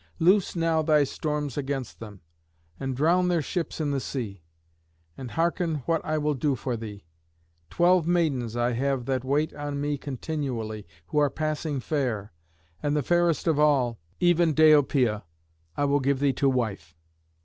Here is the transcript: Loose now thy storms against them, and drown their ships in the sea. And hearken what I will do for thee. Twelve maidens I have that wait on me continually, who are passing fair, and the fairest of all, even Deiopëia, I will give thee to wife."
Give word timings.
Loose 0.17 0.55
now 0.55 0.81
thy 0.81 1.03
storms 1.03 1.57
against 1.59 1.99
them, 1.99 2.21
and 2.79 2.97
drown 2.97 3.27
their 3.27 3.39
ships 3.43 3.79
in 3.79 3.91
the 3.91 3.99
sea. 3.99 4.41
And 5.15 5.29
hearken 5.29 5.83
what 5.85 6.03
I 6.03 6.17
will 6.17 6.33
do 6.33 6.55
for 6.55 6.75
thee. 6.75 7.05
Twelve 7.69 8.07
maidens 8.07 8.57
I 8.57 8.71
have 8.71 9.05
that 9.05 9.23
wait 9.23 9.53
on 9.53 9.79
me 9.79 9.99
continually, 9.99 10.87
who 11.09 11.19
are 11.19 11.29
passing 11.29 11.79
fair, 11.81 12.33
and 12.81 12.95
the 12.95 13.03
fairest 13.03 13.45
of 13.45 13.59
all, 13.59 13.99
even 14.19 14.55
Deiopëia, 14.55 15.21
I 15.77 15.85
will 15.85 15.99
give 15.99 16.19
thee 16.19 16.33
to 16.33 16.49
wife." 16.49 16.95